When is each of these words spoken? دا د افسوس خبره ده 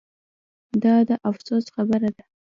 دا 0.83 0.95
د 1.09 1.11
افسوس 1.29 1.65
خبره 1.75 2.09
ده 2.17 2.23